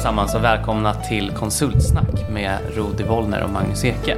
[0.00, 4.16] allesammans och välkomna till Konsultsnack med Rodi Wollner och Magnus Eke.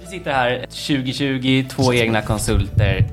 [0.00, 3.04] Vi sitter här 2020, två egna konsulter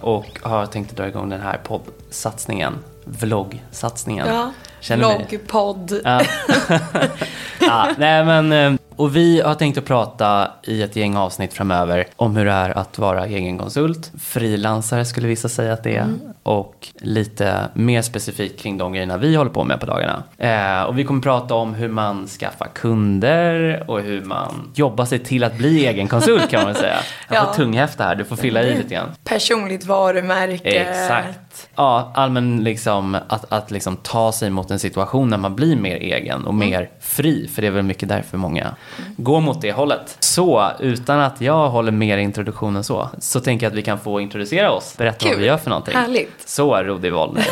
[0.00, 2.72] och har tänkt att dra igång den här poddsatsningen,
[3.06, 4.26] vloggsatsningen.
[4.26, 4.50] Ja,
[4.96, 6.00] vloggpodd.
[6.04, 6.20] Ja.
[7.60, 12.04] ja, nej men, eh, och vi har tänkt att prata i ett gäng avsnitt framöver
[12.16, 14.12] om hur det är att vara egen konsult.
[14.20, 16.06] Frilansare skulle vissa säga att det är.
[16.42, 20.22] Och lite mer specifikt kring de grejerna vi håller på med på dagarna.
[20.38, 25.18] Eh, och vi kommer prata om hur man skaffar kunder och hur man jobbar sig
[25.18, 26.96] till att bli egen konsult kan man säga.
[27.28, 27.54] Jag får Ja.
[27.54, 29.08] tunghäfta här, du får fylla i lite grann.
[29.24, 30.70] Personligt varumärke.
[30.70, 31.68] Exakt.
[31.76, 32.95] Ja, allmän liksom
[33.28, 36.90] att, att liksom ta sig mot en situation när man blir mer egen och mer
[37.00, 37.48] fri.
[37.48, 38.74] För det är väl mycket därför många
[39.16, 40.16] går mot det hållet.
[40.20, 44.20] Så utan att jag håller mer introduktionen så, så tänker jag att vi kan få
[44.20, 44.94] introducera oss.
[44.96, 45.40] Berätta vad Kul.
[45.40, 45.94] vi gör för någonting.
[45.94, 46.48] Härligt.
[46.48, 47.46] Så Rodi Wollner,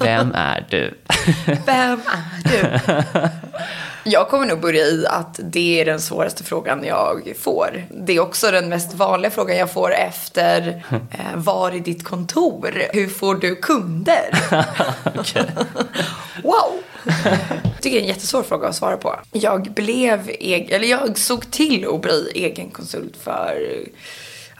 [0.00, 0.94] vem är du?
[1.66, 2.80] Vem är du?
[4.04, 7.84] Jag kommer nog börja i att det är den svåraste frågan jag får.
[7.90, 12.82] Det är också den mest vanliga frågan jag får efter eh, Var är ditt kontor?
[12.92, 14.30] Hur får du kunder?
[16.42, 16.72] wow!
[17.62, 19.20] Jag tycker det är en jättesvår fråga att svara på.
[19.32, 23.66] Jag blev egen, eller jag såg till att bli egen konsult för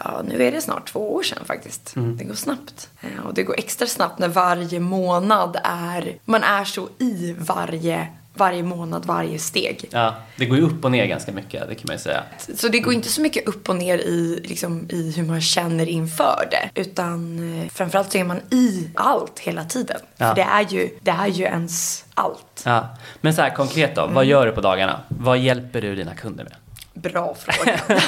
[0.04, 1.92] Ja, nu är det snart två år sedan faktiskt.
[2.18, 2.88] Det går snabbt.
[3.00, 6.18] Eh, Och det går extra snabbt när varje månad är...
[6.24, 8.08] Man är så i varje,
[8.40, 9.84] varje månad, varje steg.
[9.90, 12.22] Ja, det går ju upp och ner ganska mycket, det kan man ju säga.
[12.56, 15.88] Så det går inte så mycket upp och ner i, liksom, i hur man känner
[15.88, 16.80] inför det.
[16.80, 20.00] Utan eh, framförallt så är man i allt hela tiden.
[20.16, 20.28] Ja.
[20.28, 22.62] För det är, ju, det är ju ens allt.
[22.64, 22.96] Ja.
[23.20, 24.14] Men så här konkret då, Mm.
[24.14, 25.00] vad gör du på dagarna?
[25.08, 26.54] Vad hjälper du dina kunder med?
[26.94, 27.80] Bra fråga.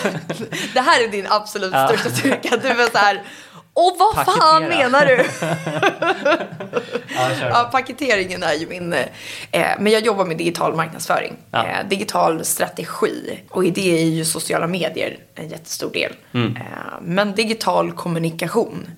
[0.75, 1.89] det här är din absolut Ja.
[1.89, 2.57] största styrka.
[2.63, 3.23] Du är så här...
[3.75, 4.79] Och vad fan Paketera.
[4.79, 5.25] menar du?
[7.15, 7.31] Ja.
[7.51, 8.93] Ja, paketeringen är ju min...
[9.51, 11.37] Eh, men jag jobbar med digital marknadsföring.
[11.51, 11.67] Ja.
[11.67, 13.41] Eh, digital strategi.
[13.51, 16.13] Och i det är ju sociala medier en jättestor del.
[16.35, 16.57] Mm.
[16.57, 16.63] Eh,
[17.03, 18.89] men digital kommunikation.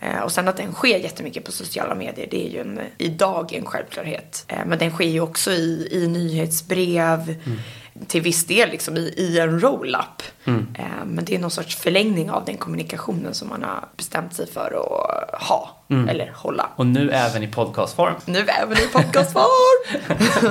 [0.00, 2.28] Eh, och sen att den sker jättemycket på sociala medier.
[2.30, 4.44] Det är ju en, idag en självklarhet.
[4.48, 7.20] Eh, men den sker ju också i, i nyhetsbrev.
[7.46, 7.58] Mm.
[8.06, 10.22] Till viss del liksom i, i en roll-up.
[10.44, 10.66] Mm.
[10.78, 14.46] Eh, men det är någon sorts förlängning av den kommunikationen som man har bestämt sig
[14.46, 15.76] för att ha.
[15.90, 16.08] Mm.
[16.08, 16.68] Eller hålla.
[16.76, 18.14] Och nu även i podcastform.
[18.24, 19.94] Nu även i podcastform.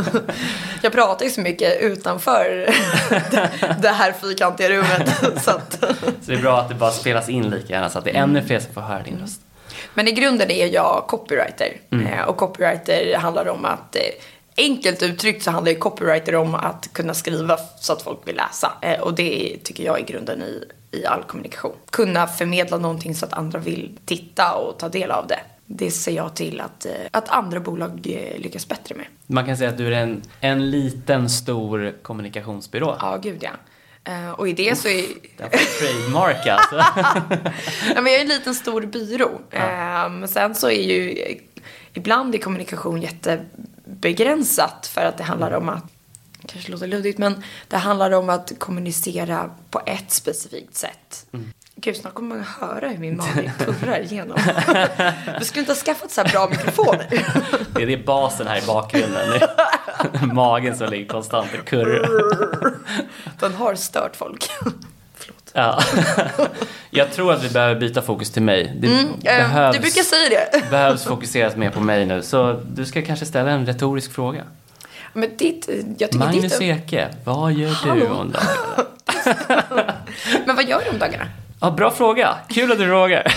[0.81, 2.69] jag pratar ju så mycket utanför
[3.81, 5.09] det här fyrkantiga rummet.
[5.43, 5.73] Så att.
[5.99, 8.23] Så det är bra att det bara spelas in lika gärna så att det är
[8.23, 9.41] ännu fler som får höra din röst.
[9.93, 11.77] Men i grunden är jag copywriter.
[11.91, 12.07] Mm.
[12.07, 14.01] Eh, Och copywriter handlar om att eh,
[14.59, 18.71] Enkelt uttryckt så handlar ju copywriter om att kunna skriva så att folk vill läsa.
[18.81, 21.75] Eh, Och det tycker jag är grunden i, i all kommunikation.
[21.89, 25.39] Kunna förmedla någonting så att andra vill titta och ta del av det.
[25.65, 29.05] Det ser jag till att, eh, att andra bolag eh, lyckas bättre med.
[29.27, 32.97] Man kan säga att du är en, en liten stor kommunikationsbyrå.
[33.01, 33.49] Ja, gud ja.
[34.37, 35.05] Och i det så är...
[35.37, 36.75] Det trademark alltså.
[37.95, 39.29] Ja, men jag är en liten stor byrå.
[40.09, 41.15] Men sen så är ju
[41.93, 43.01] ibland är kommunikation
[43.99, 45.83] jättebegränsat för att det handlar om att
[46.47, 51.25] kanske låter luddigt, men det handlar om att kommunicera på ett specifikt sätt.
[51.75, 54.37] Gud, snart kommer man höra hur min mage kurrar igenom.
[55.39, 57.07] Du skulle inte ha skaffat så här bra mikrofoner.
[57.75, 59.41] Det är det basen här i bakgrunden.
[60.33, 62.09] Magen som ligger konstant och kurrar.
[63.39, 64.49] Den har stört folk.
[65.53, 65.79] Ja.
[66.91, 68.73] Jag tror att vi behöver byta fokus till mig.
[68.79, 70.69] Det Eh, behövs, Du brukar säga det.
[70.69, 72.21] behövs fokuseras mer på mig nu.
[72.21, 74.43] Så du ska kanske ställa en retorisk fråga.
[75.13, 78.05] Men ditt, jag tycker Magnus ditt, Eke, vad gör du Hallå?
[78.15, 79.93] om dagarna?
[80.45, 81.25] Men vad gör du om dagarna?
[81.61, 82.35] Ja, bra fråga.
[82.49, 83.23] Kul att du frågar.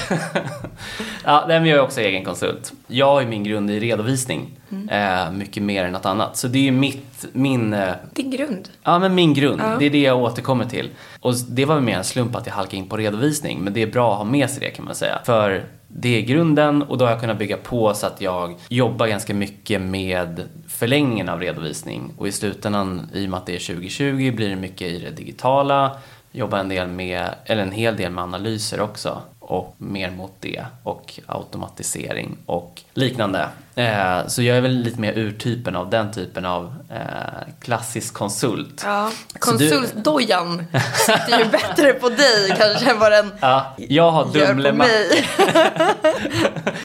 [1.25, 2.73] ja, nej, men jag är också egen konsult.
[2.87, 4.51] Jag har ju min grund i redovisning.
[4.91, 6.37] Eh, mycket mer än något annat.
[6.37, 8.69] Så det är ju mitt, min, eh, Din grund.
[8.83, 9.61] ja, men min grund.
[9.65, 9.77] Ja.
[9.79, 10.91] Det är det jag återkommer till.
[11.21, 13.61] Och det var väl mer en slump att jag halkade in på redovisning.
[13.61, 15.19] Men det är bra att ha med sig det kan man säga.
[15.25, 19.07] För det är grunden och då har jag kunnat bygga på så att jag jobbar
[19.07, 22.15] ganska mycket med förlängningen av redovisning.
[22.19, 25.11] Och i slutändan, i och med att det är 2020, blir det mycket i det
[25.11, 25.91] digitala.
[26.33, 29.23] Jobbar en del med, eller en hel del med analyser också.
[29.39, 30.65] Och mer mot det.
[30.83, 33.49] Och automatisering och liknande.
[33.75, 38.83] Eh, så jag är väl lite mer urtypen av den typen av eh, klassisk konsult.
[38.85, 40.65] Ja, du- konsultdojan
[41.07, 45.29] sitter ju bättre på dig kanske än vad den Ja, jag har gör på mig.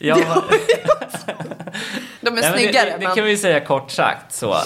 [0.00, 0.44] Jag har,
[2.30, 2.84] De är Nej, snyggare.
[2.90, 4.56] Det, det, men- kan vi säga kort sagt så.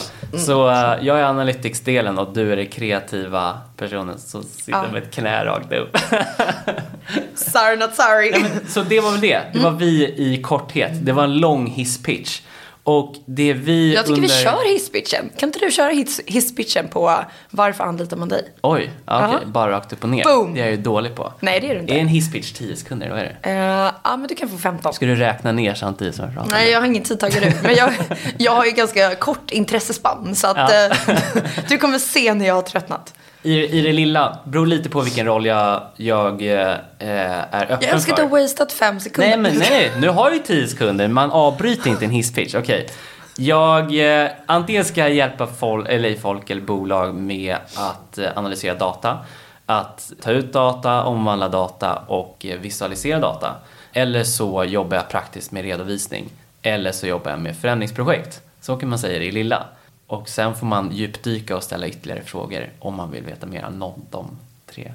[0.47, 4.85] Så eh, jag är analytics-delen och du är den kreativa personen som sitter Ja.
[4.93, 5.97] med ett knä rakt upp.
[7.35, 8.31] Sorry not sorry.
[8.31, 9.41] Nej, men, så det var väl det.
[9.53, 10.91] Det var vi i korthet.
[11.07, 12.41] Det var en lång hisspitch.
[12.85, 14.29] Och det vi Jag tycker under...
[14.29, 15.31] vi kör hisspitchen.
[15.39, 17.19] Kan inte du köra hiss- hisspitchen på
[17.51, 18.45] varför anlitar man dig?
[18.63, 19.39] Oj, ja, okej.
[19.43, 19.49] Ja.
[19.51, 20.25] Bara rakt upp och ner.
[20.25, 20.55] Boom.
[20.55, 21.33] Det är jag ju dålig på.
[21.41, 21.95] Nej, det är du inte.
[21.95, 23.11] Är en hisspitch 10 sekunder?
[23.11, 23.51] Vad är det?
[23.51, 24.95] Eh, Ja, men du kan få 15.
[24.95, 26.51] Ska du räkna ner samtidigt som jag pratar?
[26.51, 27.53] Nej, jag har ingen tidtagare nu.
[27.63, 27.93] Men jag,
[28.39, 30.35] jag har ju ganska kort intressespann.
[30.35, 30.87] Så att Ja.
[30.87, 31.19] eh,
[31.69, 33.15] du kommer se när jag har tröttnat.
[33.43, 37.85] I, I det lilla, beror lite på vilken roll jag, jag eh, är öppen Jag
[37.85, 38.23] älskar för.
[38.23, 39.29] att du har wasted fem sekunder.
[39.37, 41.09] Nej, men nej, nu har jag ju 10 sekunder.
[41.09, 42.55] Man avbryter inte en hisspitch.
[42.55, 42.89] Okej.
[43.37, 43.95] Jag,
[44.25, 49.19] eh, antingen ska jag hjälpa folk, eller folk eller bolag med att eh, analysera data,
[49.67, 53.55] att ta ut data, omvandla data och eh, visualisera data.
[53.93, 56.31] Eller så jobbar jag praktiskt med redovisning.
[56.63, 58.41] Eller så jobbar jag med förändringsprojekt.
[58.61, 59.65] Så kan man säga det i lilla.
[60.13, 63.79] Och sen får man djupdyka och ställa ytterligare frågor om man vill veta mer om
[63.79, 64.93] någon de tre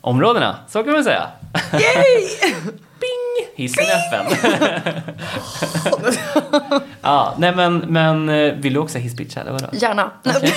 [0.00, 0.56] områdena.
[0.68, 1.28] Så kan man säga.
[1.72, 2.28] Yay!
[3.00, 3.48] Bing!
[3.54, 4.52] Hissen är öppen.
[7.02, 9.66] ja, nej men, men eh, vill du också hisspitcha eller vadå?
[9.72, 10.10] Gärna.
[10.24, 10.52] Okej.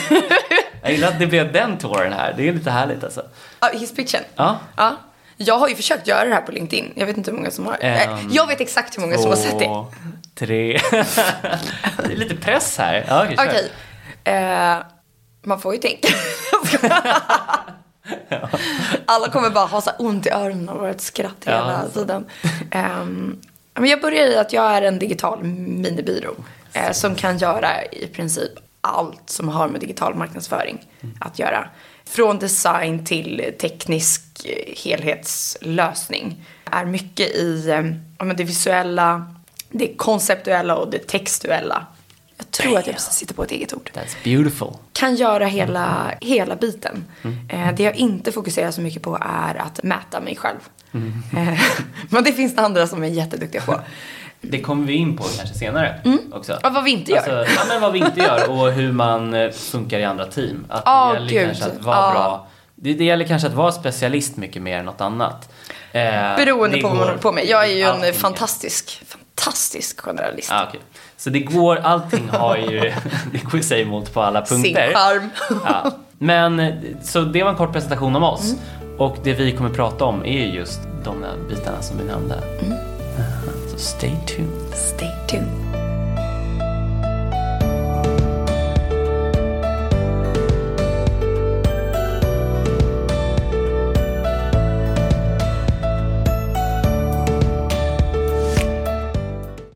[0.81, 2.33] Jag gillar att det blev den tåren här.
[2.37, 3.23] Det är lite härligt alltså.
[3.59, 4.21] Ja, hisspitchen.
[4.35, 4.59] Ja.
[4.75, 4.95] Ja.
[5.37, 6.93] Jag har ju försökt göra det här på LinkedIn.
[6.95, 7.77] Jag vet inte hur många som har.
[7.81, 9.65] Ehm, Nej, jag vet exakt hur många som har sett det.
[9.65, 9.87] Två,
[10.35, 10.79] tre.
[10.91, 13.05] det är lite press här.
[13.07, 13.88] Ja, okej, kör.
[14.29, 14.77] Eh,
[15.43, 16.07] man får ju tänka.
[19.05, 22.25] Alla kommer bara ha så ont i öronen och ett skratt Ja, hela tiden.
[22.71, 23.41] Ehm,
[23.73, 26.35] men jag börjar i att jag är en digital minibyrå.
[26.73, 30.85] Eh, som kan göra i princip allt som har med digital marknadsföring
[31.19, 31.69] att göra.
[32.05, 34.21] Från design till teknisk
[34.83, 36.45] helhetslösning.
[36.71, 39.33] Är mycket i eh, det visuella,
[39.69, 41.85] det konceptuella och det textuella.
[42.39, 44.73] Jag tror att jag precis sitter på ett eget ord That's beautiful.
[44.93, 47.05] kan göra hela, hela biten.
[47.23, 47.37] Mm.
[47.49, 50.57] Eh, det jag inte fokuserar så mycket på är att mäta mig själv.
[50.91, 51.13] Mm.
[51.37, 51.59] Eh,
[52.09, 53.79] men det finns det andra som är jätteduktiga på.
[54.41, 56.01] Det kommer vi in på kanske senare
[56.31, 56.59] också.
[56.63, 57.17] Och vad vi inte gör.
[57.39, 60.65] Alltså, ja, men vad vi inte gör och hur man eh, funkar i andra team.
[60.69, 61.45] Att det Ja, gäller gud.
[61.45, 62.11] kanske att vara Ja.
[62.13, 62.47] bra.
[62.75, 65.53] Det, det gäller kanske att vara specialist mycket mer än något annat.
[65.91, 66.01] Eh,
[66.35, 67.45] Beroende på vad man håller på med.
[67.45, 69.01] Jag är ju en fantastisk,
[69.39, 70.51] fantastisk generalist.
[70.51, 70.79] Ah, okej.
[71.17, 72.79] Så det går, allting har ju,
[73.31, 74.93] det går sig emot på alla Sin punkter.
[74.93, 75.29] charm.
[75.65, 75.91] Ja.
[76.17, 76.71] Men,
[77.03, 78.51] så det var en kort presentation om oss.
[78.51, 78.59] Mm.
[78.97, 82.43] Och det vi kommer prata om är ju just de bitarna som vi nämnde.
[82.61, 82.77] Mm.
[83.71, 84.73] Så stay tuned.
[84.73, 85.88] Stay tuned.